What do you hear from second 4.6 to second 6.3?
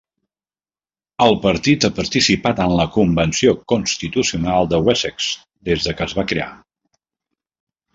de Wessex des que es